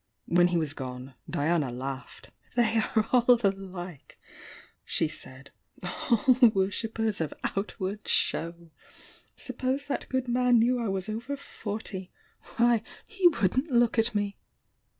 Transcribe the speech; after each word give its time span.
When 0.25 0.47
he 0.47 0.57
was 0.57 0.73
gone 0.73 1.13
Diana 1.29 1.69
laughed. 1.71 2.31
"They 2.55 2.79
are 2.95 3.05
all 3.11 3.37
alike!" 3.43 4.17
she 4.83 5.07
said— 5.07 5.51
"All 5.83 6.49
worshippers 6.55 7.21
of 7.21 7.35
outward 7.55 8.07
show! 8.07 8.71
Suppose 9.35 9.85
that 9.85 10.09
good 10.09 10.27
man 10.27 10.57
knew 10.57 10.79
I 10.79 10.87
was 10.87 11.07
over 11.07 11.37
forty? 11.37 12.11
Why, 12.57 12.81
he 13.05 13.27
wouldn't 13.27 13.69
look 13.71 13.99
at 13.99 14.15
me!" 14.15 14.39